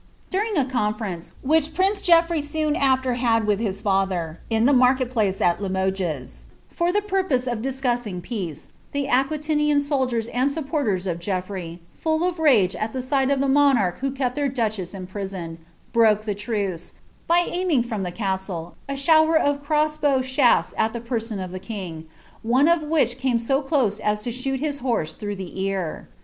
[0.33, 5.39] Ing a conference which prince Geoflrey soon after had with htK in the marhet place
[5.41, 12.23] at Limoges, for the purpose of discussing the Aquitatiian soldiers and suriporters of Geot^ey, full
[12.27, 15.59] of rage at kl of the monarch who kept uieir duchess imprisoned,
[15.93, 16.33] broke the
[17.27, 21.61] by atniiiig from the castle a shower of cross bow shaiis at the nf ihe
[21.61, 22.05] king,
[22.41, 26.05] one of which came so close as to shoot his liorse ii'Fiijh tlie eitr.